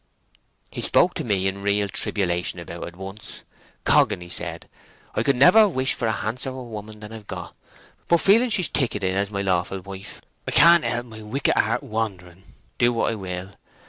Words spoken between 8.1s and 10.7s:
feeling she's ticketed as my lawful wife, I